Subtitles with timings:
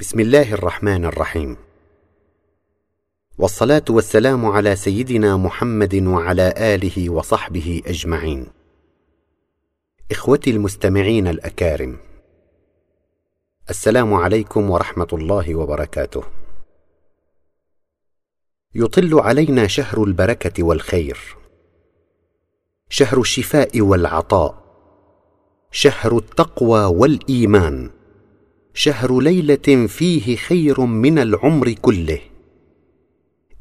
[0.00, 1.56] بسم الله الرحمن الرحيم.
[3.38, 8.46] والصلاة والسلام على سيدنا محمد وعلى آله وصحبه أجمعين.
[10.10, 11.96] إخوتي المستمعين الأكارم
[13.70, 16.22] السلام عليكم ورحمة الله وبركاته.
[18.74, 21.36] يطل علينا شهر البركة والخير
[22.88, 24.64] شهر الشفاء والعطاء
[25.70, 27.99] شهر التقوى والإيمان.
[28.74, 32.18] شهر ليلة فيه خير من العمر كله.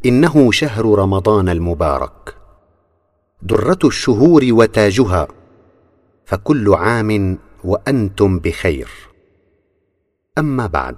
[0.05, 2.35] إنه شهر رمضان المبارك.
[3.41, 5.27] درة الشهور وتاجها.
[6.25, 8.89] فكل عام وأنتم بخير.
[10.37, 10.95] أما بعد.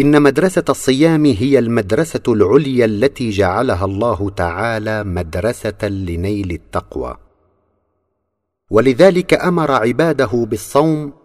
[0.00, 7.16] إن مدرسة الصيام هي المدرسة العليا التي جعلها الله تعالى مدرسة لنيل التقوى.
[8.70, 11.21] ولذلك أمر عباده بالصوم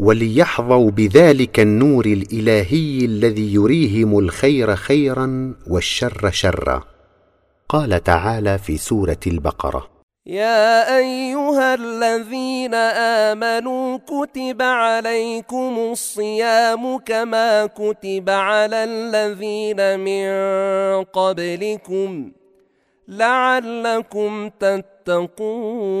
[0.00, 6.82] وليحظوا بذلك النور الإلهي الذي يريهم الخير خيرا والشر شرا.
[7.68, 9.90] قال تعالى في سورة البقرة.
[10.26, 20.30] يا أيها الذين آمنوا كتب عليكم الصيام كما كتب على الذين من
[21.04, 22.32] قبلكم
[23.08, 26.00] لعلكم تتقون.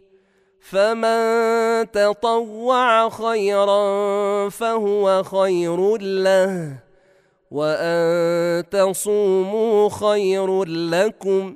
[0.71, 6.79] فمن تطوع خيرا فهو خير له
[7.51, 11.55] وأن تصوموا خير لكم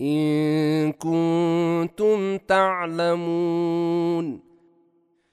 [0.00, 4.49] إن كنتم تعلمون.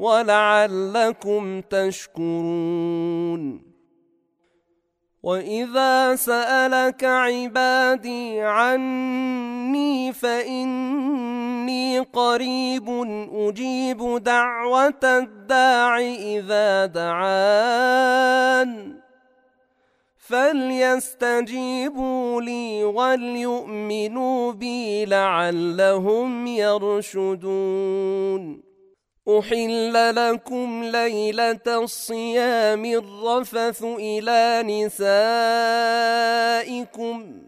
[0.00, 3.70] ولعلكم تشكرون.
[5.22, 12.88] وإذا سألك عبادي عني فإني قريب
[13.32, 18.70] أجيب دعوة الداع إذا دعان.
[20.18, 27.10] فليستجيبوا لي وليؤمنوا بي لعلهم يرشدون.
[29.28, 34.62] أحل لكم ليلة الصيام الرفث إلى
[36.66, 37.42] نسائكم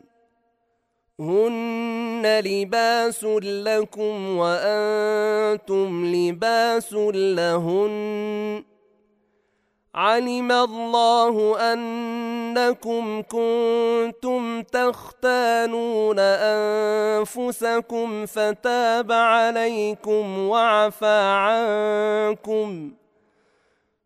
[1.20, 3.24] هن لباس
[3.64, 8.64] لكم وأنتم لباس لهن
[9.94, 11.56] علم الله
[12.58, 16.18] أنكم كنتم تختانون
[17.18, 22.92] أنفسكم فتاب عليكم وعفى عنكم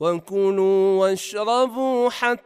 [0.00, 2.45] وكلوا واشربوا حتى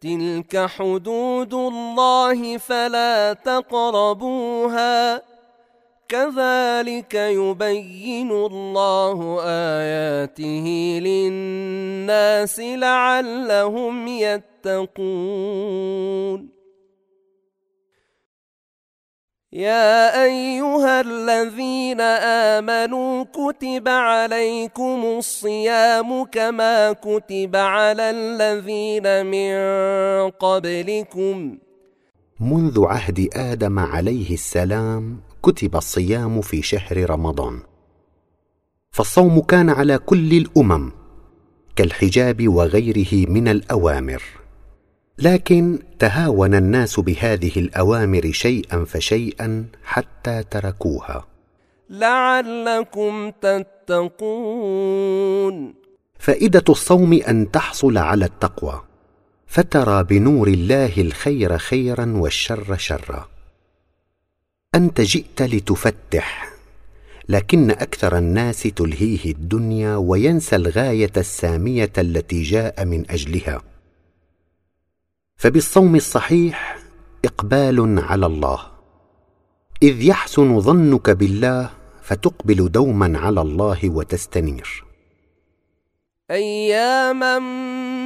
[0.00, 5.22] تلك حدود الله فلا تقربوها
[6.08, 10.66] كذلك يبين الله اياته
[11.02, 15.38] للناس لعلهم يتقون
[19.52, 29.56] يا أيها الذين آمنوا كتب عليكم الصيام كما كتب على الذين من
[30.30, 31.58] قبلكم.
[32.40, 37.60] منذ عهد آدم عليه السلام كتب الصيام في شهر رمضان.
[38.90, 40.92] فالصوم كان على كل الأمم
[41.76, 44.22] كالحجاب وغيره من الأوامر.
[45.18, 51.26] لكن تهاون الناس بهذه الأوامر شيئا فشيئا حتى تركوها.
[51.90, 54.94] لعلكم تتقون.
[56.18, 58.82] فائدة الصوم أن تحصل على التقوى.
[59.46, 63.28] فترى بنور الله الخير خيرا والشر شرا.
[64.74, 66.52] أنت جئت لتفتح
[67.28, 73.62] لكن أكثر الناس تلهيه الدنيا وينسى الغاية السامية التي جاء من أجلها.
[75.38, 76.78] فبالصوم الصحيح
[77.24, 78.60] إقبال على الله.
[79.82, 81.70] إذ يحسن ظنك بالله
[82.02, 84.84] فتقبل دوما على الله وتستنير.
[86.30, 87.38] اياما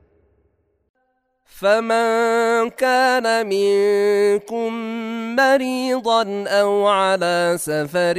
[1.65, 4.73] فمن كان منكم
[5.37, 8.19] مريضا أو على سفر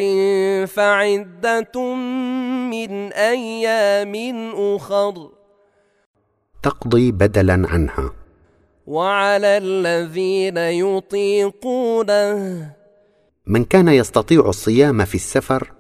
[0.68, 1.96] فعده
[2.74, 4.14] من أيام
[4.56, 5.30] اخر
[6.64, 8.14] تقضي بدلا عنها.
[8.88, 12.36] وعلى الذين يطيقونه
[13.48, 15.72] من كان يستطيع الصيام في السفر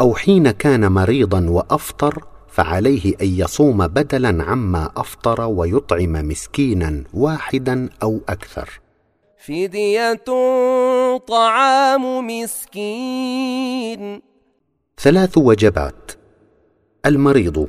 [0.00, 2.24] أو حين كان مريضا وأفطر
[2.60, 8.80] فعليه أن يصوم بدلا عما أفطر ويطعم مسكينا واحدا أو أكثر.
[9.46, 10.24] فدية
[11.28, 14.22] طعام مسكين.
[14.98, 16.12] ثلاث وجبات.
[17.06, 17.68] المريض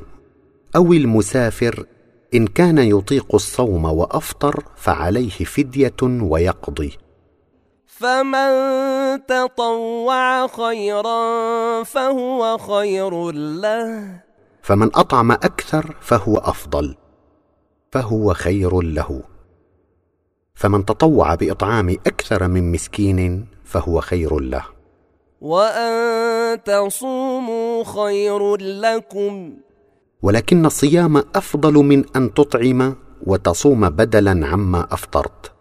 [0.76, 1.86] أو المسافر
[2.34, 6.98] إن كان يطيق الصوم وأفطر فعليه فدية ويقضي.
[7.86, 8.50] فمن
[9.26, 14.31] تطوع خيرا فهو خير له.
[14.62, 16.96] فمن أطعم أكثر فهو أفضل
[17.92, 19.22] فهو خير له.
[20.54, 24.64] فمن تطوع بإطعام أكثر من مسكين فهو خير له.
[25.40, 29.54] وأن تصوموا خير لكم.
[30.22, 32.94] ولكن الصيام أفضل من أن تطعم
[33.26, 35.52] وتصوم بدلا عما أفطرت.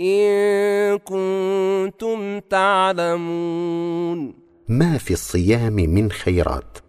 [0.00, 4.34] إن كنتم تعلمون.
[4.68, 6.85] ما في الصيام من خيرات؟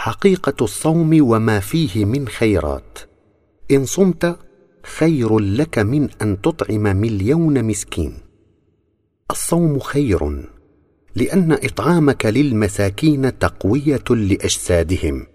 [0.00, 2.98] حقيقة الصوم وما فيه من خيرات.
[3.70, 4.38] إن صمت
[4.82, 8.14] خير لك من أن تطعم مليون مسكين.
[9.30, 10.46] الصوم خير
[11.14, 15.26] لأن إطعامك للمساكين تقوية لأجسادهم.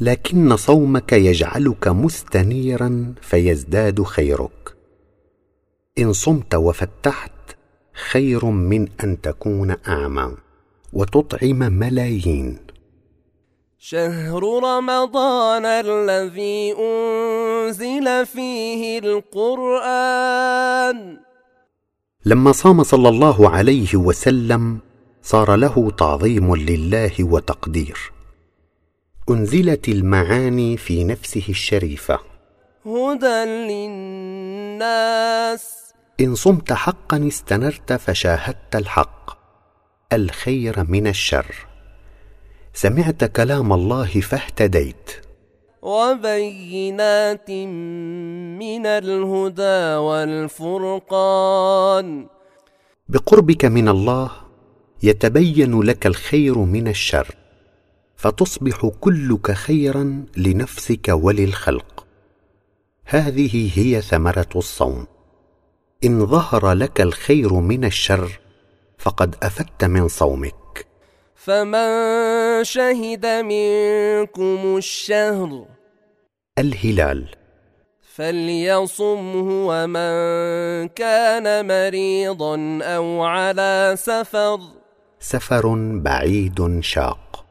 [0.00, 4.76] لكن صومك يجعلك مستنيرا فيزداد خيرك.
[5.98, 7.56] إن صمت وفتحت
[8.10, 10.34] خير من أن تكون أعمى
[10.92, 12.71] وتطعم ملايين.
[13.84, 20.38] شهر رمضان الذي أنزل فيه القرآن.
[22.24, 24.78] لما صام صلى الله عليه وسلم
[25.22, 28.12] صار له تعظيم لله وتقدير.
[29.30, 32.18] أنزلت المعاني في نفسه الشريفة.
[32.86, 34.92] هدى للناس.
[36.20, 39.30] إن صمت حقا استنرت فشاهدت الحق.
[40.12, 41.71] الخير من الشر.
[42.74, 45.10] سمعت كلام الله فاهتديت.
[45.82, 47.50] وبينات
[48.60, 52.26] من الهدى والفرقان.
[53.08, 54.30] بقربك من الله
[55.02, 57.34] يتبين لك الخير من الشر
[58.16, 62.06] فتصبح كلك خيرا لنفسك وللخلق.
[63.04, 65.06] هذه هي ثمرة الصوم.
[66.04, 68.40] إن ظهر لك الخير من الشر
[68.98, 70.61] فقد أفدت من صومك.
[71.44, 75.64] فمن شهد منكم الشهر
[76.58, 77.28] الهلال
[78.14, 80.12] فليصمه ومن
[80.88, 84.60] كان مريضا أو على سفر
[85.20, 87.44] سفر بعيد شاق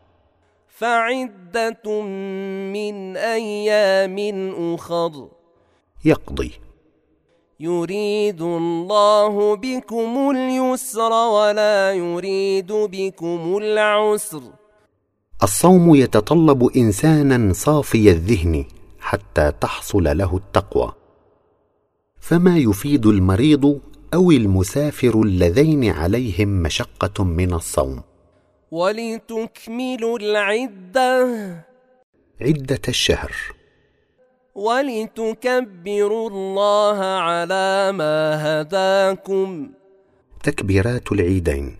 [0.67, 2.01] فعده
[2.71, 4.17] من أيام
[4.73, 5.29] اخر
[6.05, 6.51] يقضي
[7.61, 14.41] يريد الله بكم اليسر ولا يريد بكم العسر.
[15.43, 18.65] الصوم يتطلب إنسانا صافي الذهن
[18.99, 20.91] حتى تحصل له التقوى.
[22.19, 23.79] فما يفيد المريض
[24.13, 28.01] أو المسافر اللذين عليهم مشقة من الصوم؟
[28.71, 31.27] ولتكملوا العدة.
[32.41, 33.31] عدة الشهر.
[34.55, 39.71] ولتكبروا الله على ما هداكم.
[40.43, 41.77] تكبيرات العيدين.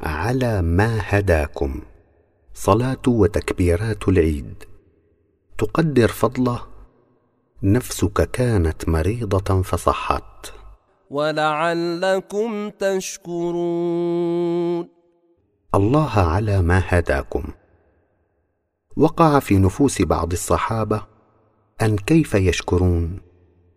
[0.00, 1.82] على ما هداكم.
[2.54, 4.64] صلاة وتكبيرات العيد.
[5.58, 6.62] تقدر فضله.
[7.62, 10.52] نفسك كانت مريضة فصحت.
[11.10, 14.08] ولعلكم تشكرون.
[15.74, 17.44] الله على ما هداكم.
[18.96, 21.15] وقع في نفوس بعض الصحابة
[21.82, 23.18] أن كيف يشكرون؟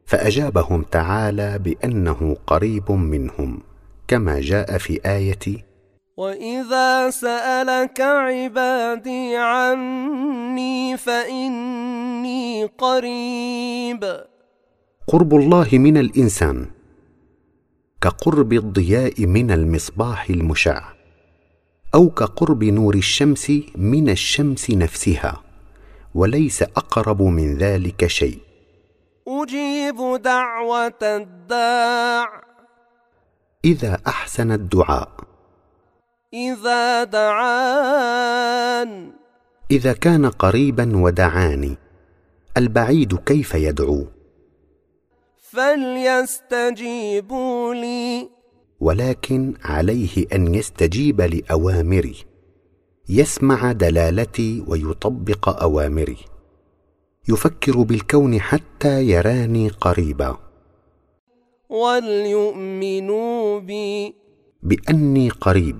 [0.05, 3.59] فأجابهم تعالى بأنه قريب منهم
[4.07, 5.69] كما جاء في آية
[6.17, 14.23] واذا سالك عبادي عني فاني قريب.
[15.07, 16.65] قرب الله من الإنسان
[18.01, 20.81] كقرب الضياء من المصباح المشع
[21.95, 25.48] أو كقرب نور الشمس من الشمس نفسها.
[26.15, 28.39] وليس أقرب من ذلك شيء.
[29.27, 32.43] أجيب دعوة الداع.
[33.65, 35.11] إذا أحسن الدعاء.
[36.33, 39.11] إذا دعان.
[39.71, 41.77] إذا كان قريبا ودعاني.
[42.57, 44.07] البعيد كيف يدعو؟
[45.51, 48.29] فليستجيبوا لي.
[48.79, 52.15] ولكن عليه أن يستجيب لأوامري.
[53.11, 56.17] يسمع دلالتي ويطبق أوامري.
[57.29, 60.37] يفكر بالكون حتى يراني قريبا.
[61.69, 64.15] وليؤمنوا بي.
[64.63, 65.77] بأني قريب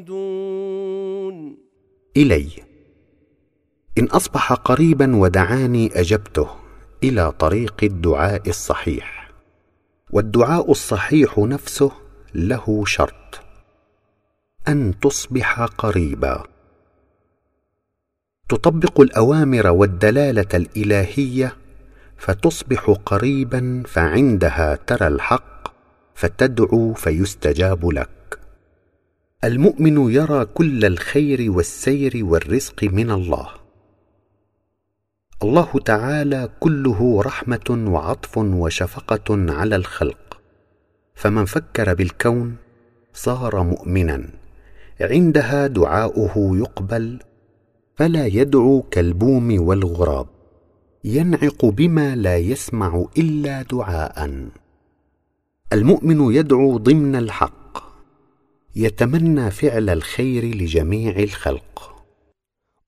[2.17, 2.47] إلي
[3.97, 6.47] إن أصبح قريبا ودعاني أجبته
[7.03, 9.24] إلى طريق الدعاء الصحيح.
[10.11, 11.91] والدعاء الصحيح نفسه
[12.35, 13.41] له شرط.
[14.67, 16.43] أن تصبح قريبا.
[18.49, 21.57] تطبق الأوامر والدلالة الإلهية
[22.17, 25.73] فتصبح قريبا فعندها ترى الحق
[26.15, 28.39] فتدعو فيستجاب لك.
[29.43, 33.64] المؤمن يرى كل الخير والسير والرزق من الله.
[35.43, 40.39] الله تعالى كله رحمة وعطف وشفقة على الخلق.
[41.15, 42.55] فمن فكر بالكون
[43.13, 44.29] صار مؤمنا.
[45.01, 47.19] عندها دعاؤه يقبل
[47.95, 50.27] فلا يدعو كالبوم والغراب.
[51.03, 54.49] ينعق بما لا يسمع إلا دعاء.
[55.73, 57.77] المؤمن يدعو ضمن الحق.
[58.75, 61.94] يتمنى فعل الخير لجميع الخلق.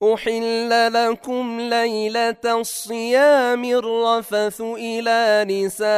[0.03, 5.89] احل لكم ليله الصيام الرفث إلى نسائكم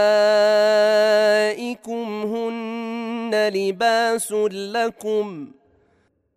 [2.21, 5.51] هن لباس لكم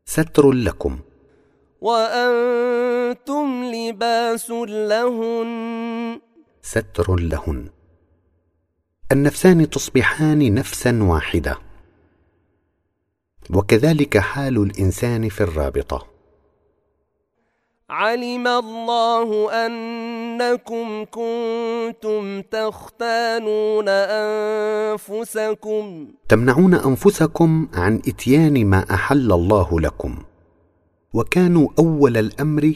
[0.04, 0.98] ستر لكم.
[1.80, 6.20] وأنتم لباس لهن
[6.62, 7.68] ستر لهن.
[9.12, 11.58] النفسان تصبحان نفسا واحدة.
[13.50, 16.11] وكذلك حال الإنسان في الرابطة.
[17.92, 23.88] علم الله أنكم كنتم تختانون
[24.98, 26.08] أنفسكم.
[26.28, 30.18] تمنعون أنفسكم عن إتيان ما أحل الله لكم.
[31.14, 32.72] وكانوا أول الأمر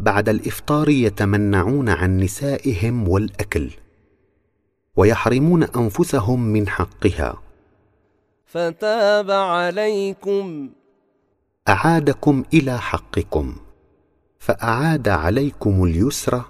[0.00, 3.70] بعد الإفطار يتمنعون عن نسائهم والأكل
[4.96, 7.42] ويحرمون أنفسهم من حقها.
[8.46, 10.70] فتاب عليكم.
[11.68, 13.56] أعادكم إلى حقكم.
[14.42, 16.42] فأعاد عليكم اليسر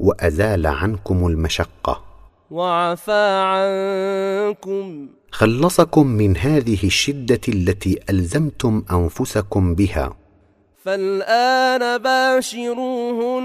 [0.00, 2.04] وأزال عنكم المشقة.
[2.50, 5.08] وعفى عنكم.
[5.30, 10.16] خلصكم من هذه الشدة التي ألزمتم أنفسكم بها.
[10.84, 13.44] فالآن باشروهن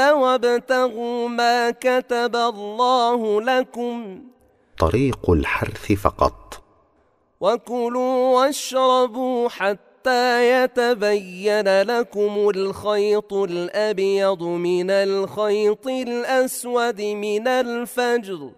[0.00, 4.22] وابتغوا ما كتب الله لكم.
[4.78, 6.62] طريق الحرث فقط.
[7.40, 18.50] وكلوا واشربوا حتى يتبين لكم الخيط الأبيض من الخيط الأسود من الفجر.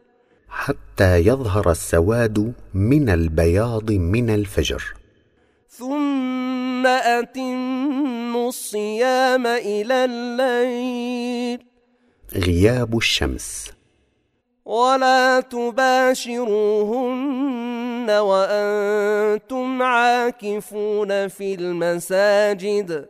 [0.48, 4.94] حتى يظهر السواد من البياض من الفجر.
[5.68, 11.58] ثم اتموا الصيام إلى الليل.
[12.34, 13.72] غياب الشمس.
[14.72, 16.32] ولا تباشروهن
[18.10, 23.08] وأنتم عاكفون في المساجد.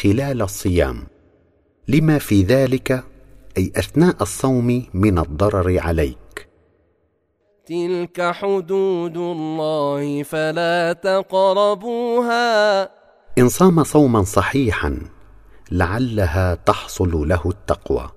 [0.00, 1.06] خلال الصيام.
[1.88, 3.04] لما في ذلك؟
[3.58, 6.48] أي أثناء الصوم من الضرر عليك.
[7.66, 12.82] تلك حدود الله فلا تقربوها.
[13.38, 14.98] إن صام صوما صحيحا
[15.70, 18.15] لعلها تحصل له التقوى.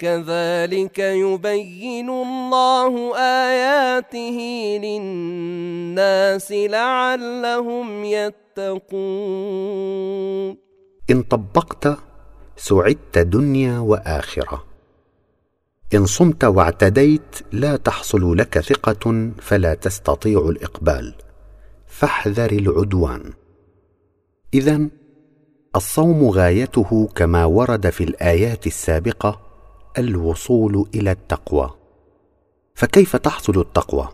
[0.00, 4.38] كذلك يبين الله آياته
[4.82, 9.00] للناس لعلهم يتقون.
[11.10, 11.98] إن طبقت
[12.56, 14.64] سعدت دنيا وآخرة.
[15.94, 21.14] إن صمت واعتديت لا تحصل لك ثقة فلا تستطيع الإقبال.
[21.86, 23.32] فاحذر العدوان.
[24.54, 24.88] اذا
[25.76, 29.49] الصوم غايته كما ورد في الآيات السابقة
[29.98, 31.70] الوصول إلى التقوى.
[32.74, 34.08] فكيف تحصل التقوى؟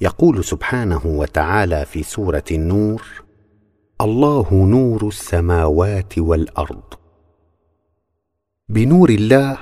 [0.00, 3.02] يقول سبحانه وتعالى في سورة النور
[4.00, 6.82] الله نور السماوات والأرض.
[8.68, 9.58] بنور الله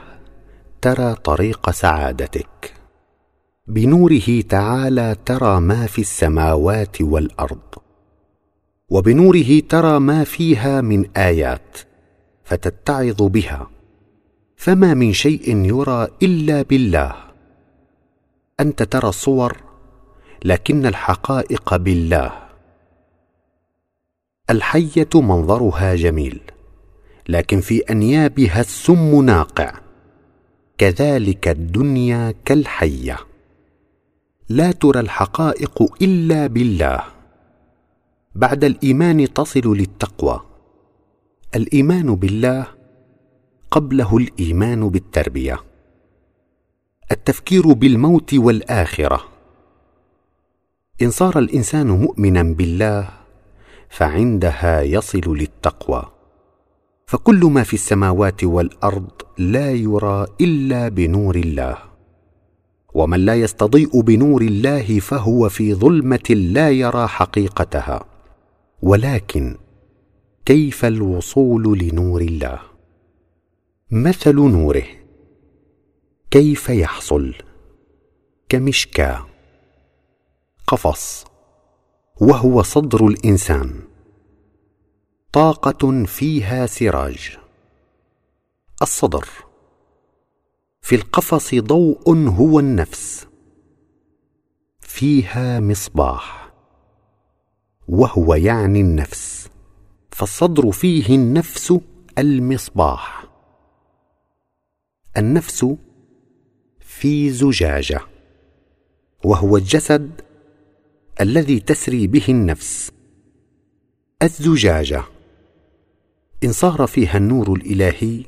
[0.81, 2.75] ترى طريق سعادتك.
[3.67, 7.75] بنوره تعالى ترى ما في السماوات والأرض.
[8.91, 11.79] وبنوره ترى ما فيها من آيات
[12.45, 13.78] فتتعظ بها.
[14.59, 17.15] فما من شيء يرى إلا بالله.
[18.61, 19.57] أنت ترى الصور
[20.45, 22.33] لكن الحقائق بالله.
[24.51, 26.41] الحية منظرها جميل
[27.29, 29.73] لكن في أنيابها السم ناقع.
[30.79, 33.17] كذلك الدنيا كالحية.
[34.49, 37.03] لا ترى الحقائق إلا بالله.
[38.35, 40.41] بعد الإيمان تصل للتقوى.
[41.55, 42.78] الإيمان بالله
[43.71, 45.61] قبله الإيمان بالتربية.
[47.13, 49.25] التفكير بالموت والآخرة.
[51.03, 53.09] إن صار الإنسان مؤمنا بالله
[53.89, 56.05] فعندها يصل للتقوى.
[57.07, 61.77] فكل ما في السماوات والأرض لا يرى إلا بنور الله.
[62.95, 68.05] ومن لا يستضيء بنور الله فهو في ظلمة لا يرى حقيقتها.
[68.83, 69.57] ولكن
[70.45, 72.68] كيف الوصول لنور الله؟
[73.91, 74.85] مثل نوره.
[76.31, 77.35] كيف يحصل؟
[78.49, 79.27] كمشكاه
[80.67, 81.25] قفص.
[82.21, 83.83] وهو صدر الإنسان.
[85.33, 87.39] طاقة فيها سراج.
[88.83, 89.29] الصدر.
[90.81, 93.27] في القفص ضوء هو النفس.
[94.81, 96.53] فيها مصباح.
[97.89, 99.49] وهو يعني النفس.
[100.11, 101.75] فالصدر فيه النفس
[102.19, 103.28] المصباح.
[105.19, 105.67] النفس
[106.81, 108.01] في زجاجة
[109.25, 110.11] وهو الجسد
[111.21, 112.91] الذي تسري به النفس.
[114.23, 115.03] الزجاجة
[116.45, 118.25] إن صار فيها النور الإلهي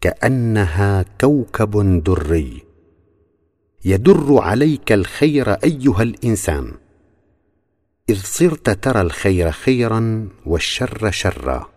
[0.00, 2.62] كأنها كوكب دري
[3.84, 6.72] يدر عليك الخير أيها الإنسان.
[8.10, 11.71] إذ صرت ترى الخير خيرا والشر شرا.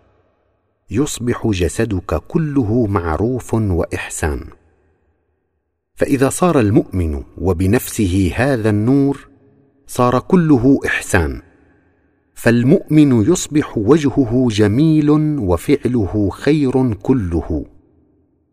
[0.91, 4.45] يصبح جسدك كله معروف وإحسان.
[5.95, 9.27] فإذا صار المؤمن وبنفسه هذا النور
[9.87, 11.41] صار كله إحسان.
[12.33, 17.65] فالمؤمن يصبح وجهه جميل وفعله خير كله.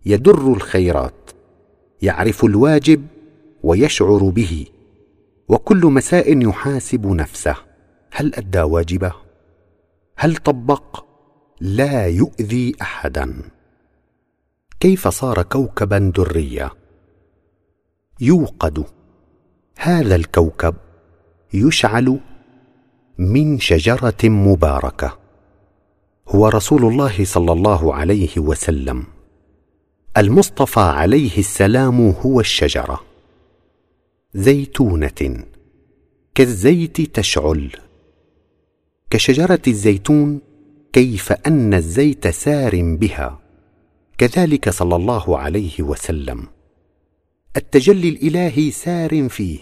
[0.06, 1.30] يدر الخيرات
[2.02, 3.06] يعرف الواجب
[3.62, 4.66] ويشعر به.
[5.48, 7.56] وكل مساء يحاسب نفسه.
[8.12, 9.12] هل أدى واجبه؟
[10.16, 11.11] هل طبق؟
[11.62, 13.42] لا يؤذي أحدا.
[14.80, 16.70] كيف صار كوكبا دريا؟
[18.20, 18.84] يوقد.
[19.78, 20.74] هذا الكوكب
[21.54, 22.20] يشعل
[23.18, 25.18] من شجرة مباركة.
[26.28, 29.04] هو رسول الله صلى الله عليه وسلم.
[30.16, 33.00] المصطفى عليه السلام هو الشجرة.
[34.34, 35.44] زيتونة.
[36.34, 37.70] كالزيت تشعل.
[39.10, 40.51] كشجرة الزيتون
[40.92, 43.40] كيف أن الزيت سار بها.
[44.18, 46.46] كذلك صلى الله عليه وسلم.
[47.56, 49.58] التجلي الإلهي سار فيه.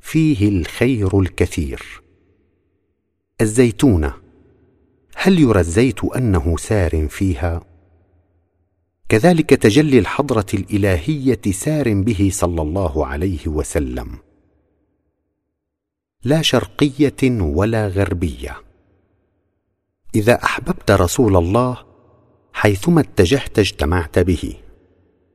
[0.00, 2.02] فيه الخير الكثير.
[3.40, 4.14] الزيتونة.
[5.16, 7.64] هل يرى الزيت أنه سار فيها؟
[9.08, 14.18] كذلك تجلي الحضرة الإلهية سار به صلى الله عليه وسلم.
[16.24, 18.56] لا شرقية ولا غربية.
[20.14, 21.76] إذا أحببت رسول الله
[22.52, 24.54] حيثما اتجهت اجتمعت به.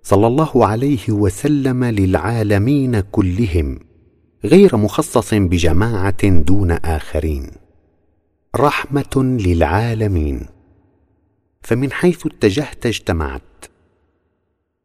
[0.04, 3.80] صلى الله عليه وسلم للعالمين كلهم
[4.46, 7.52] غير مخصص بجماعة دون آخرين.
[8.56, 10.46] رحمة للعالمين.
[11.62, 13.42] فمن حيث اتجهت اجتمعت.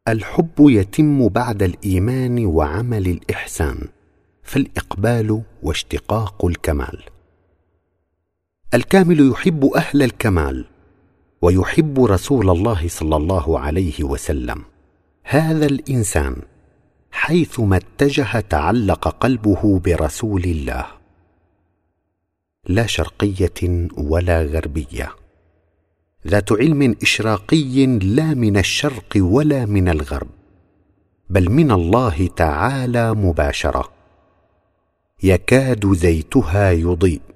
[0.09, 3.89] الحب يتم بعد الإيمان وعمل الإحسان
[4.43, 7.14] فالإقبال واشتقاق الكمال.
[8.75, 10.65] الكامل يحب أهل الكمال
[11.43, 14.63] ويحب رسول الله صلى الله عليه وسلم.
[15.25, 16.37] هذا الإنسان
[17.11, 20.87] حيثما اتجه تعلق قلبه برسول الله.
[22.67, 25.09] لا شرقية ولا غربية.
[26.27, 30.29] ذات علم إشراقي لا من الشرق ولا من الغرب
[31.31, 33.91] بل من الله تعالى مباشرة.
[35.23, 37.34] يكاد زيتها يضيء.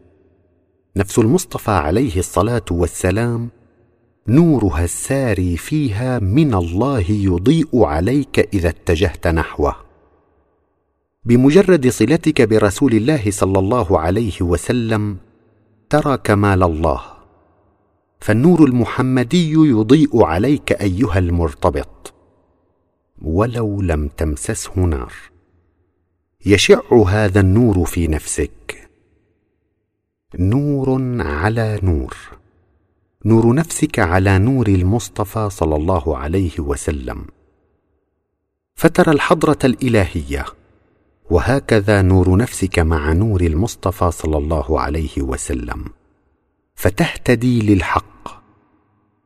[0.98, 3.48] نفس المصطفى عليه الصلاة والسلام
[4.28, 9.76] نورها الساري فيها من الله يضيء عليك إذا اتجهت نحوه.
[11.24, 15.16] بمجرد صلتك برسول الله صلى الله عليه وسلم
[15.90, 17.00] ترى كمال الله.
[18.20, 22.14] فالنور المحمدي يضيء عليك أيها المرتبط.
[23.22, 25.12] ولو لم تمسسه نار
[26.46, 28.87] يشع هذا النور في نفسك.
[30.34, 32.16] نور على نور.
[33.24, 37.26] نور نفسك على نور المصطفى صلى الله عليه وسلم.
[38.74, 40.44] فترى الحضرة الإلهية
[41.30, 45.84] وهكذا نور نفسك مع نور المصطفى صلى الله عليه وسلم.
[46.74, 48.42] فتهتدي للحق.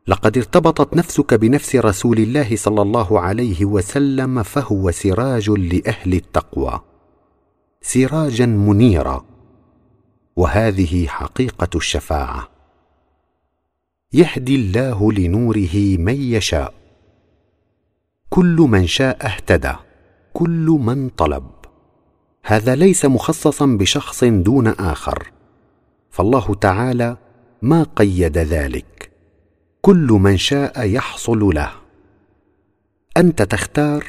[0.06, 6.80] لقد ارتبطت نفسك بنفس رسول الله صلى الله عليه وسلم فهو سراج لأهل التقوى.
[7.80, 9.31] سراجا منيرا.
[10.36, 12.48] وهذه حقيقة الشفاعة.
[14.12, 16.74] يهدي الله لنوره من يشاء.
[18.30, 19.72] كل من شاء اهتدى
[20.32, 21.50] كل من طلب.
[22.44, 25.32] هذا ليس مخصصا بشخص دون آخر.
[26.10, 27.16] فالله تعالى
[27.62, 29.12] ما قيد ذلك.
[29.80, 31.72] كل من شاء يحصل له.
[33.16, 34.06] أنت تختار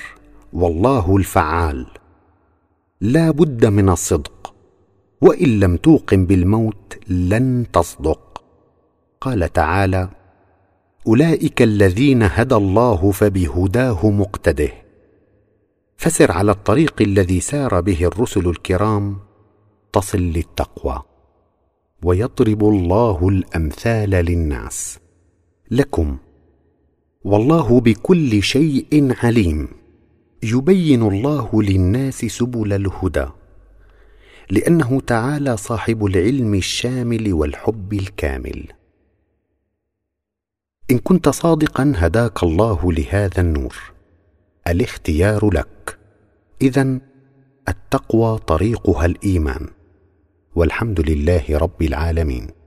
[0.53, 1.87] والله الفعال.
[3.01, 4.52] لا بد من الصدق.
[5.23, 8.43] وإن لم توقن بالموت لن تصدق.
[9.21, 10.09] قال تعالى
[11.07, 14.69] أولئك الذين هدى الله فبهداه مقتده.
[15.97, 19.17] فسر على الطريق الذي سار به الرسل الكرام
[19.93, 21.01] تصل للتقوى.
[22.03, 24.99] ويضرب الله الأمثال للناس.
[25.71, 26.17] لكم.
[27.23, 29.67] والله بكل شيء عليم.
[30.43, 33.42] يبين الله للناس سبل الهدى.
[34.51, 38.67] لأنه تعالى صاحب العلم الشامل والحب الكامل.
[40.91, 43.75] إن كنت صادقا هداك الله لهذا النور.
[44.67, 45.97] الاختيار لك.
[46.61, 46.99] اذا
[47.67, 49.67] التقوى طريقها الإيمان.
[50.55, 52.62] والحمد لله رب العالمين.